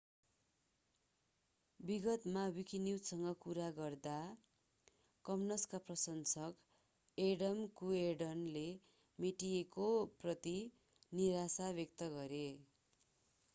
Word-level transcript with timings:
विगतमा 1.79 2.45
विकीन्युजसँग 2.55 3.27
कुरा 3.43 3.67
गर्दा 3.75 4.15
कमन्सका 5.25 5.79
प्रशासक 5.89 6.65
एडम 7.17 7.61
कुएर्डनले 7.77 8.67
मेटिएको 9.19 9.89
प्रति 10.23 10.57
निराशा 11.11 11.69
व्यक्त 11.81 12.09
गरे 12.17 12.45